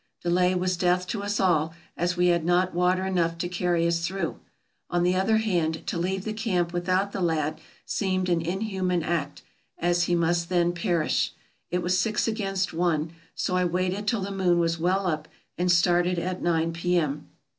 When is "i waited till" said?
13.55-14.21